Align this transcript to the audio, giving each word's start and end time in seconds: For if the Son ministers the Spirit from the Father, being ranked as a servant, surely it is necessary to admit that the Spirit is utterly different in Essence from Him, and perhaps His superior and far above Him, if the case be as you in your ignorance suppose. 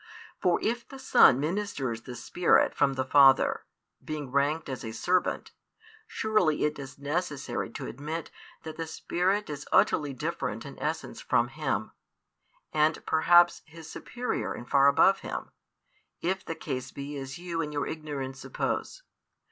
For 0.41 0.59
if 0.63 0.87
the 0.89 0.97
Son 0.97 1.39
ministers 1.39 2.01
the 2.01 2.15
Spirit 2.15 2.73
from 2.73 2.93
the 2.95 3.05
Father, 3.05 3.65
being 4.03 4.31
ranked 4.31 4.67
as 4.67 4.83
a 4.83 4.93
servant, 4.93 5.51
surely 6.07 6.63
it 6.63 6.79
is 6.79 6.97
necessary 6.97 7.69
to 7.69 7.85
admit 7.85 8.31
that 8.63 8.77
the 8.77 8.87
Spirit 8.87 9.47
is 9.47 9.67
utterly 9.71 10.11
different 10.11 10.65
in 10.65 10.79
Essence 10.79 11.21
from 11.21 11.49
Him, 11.49 11.91
and 12.73 13.05
perhaps 13.05 13.61
His 13.67 13.91
superior 13.91 14.53
and 14.53 14.67
far 14.67 14.87
above 14.87 15.19
Him, 15.19 15.51
if 16.19 16.43
the 16.43 16.55
case 16.55 16.89
be 16.89 17.15
as 17.19 17.37
you 17.37 17.61
in 17.61 17.71
your 17.71 17.85
ignorance 17.85 18.39
suppose. 18.39 19.03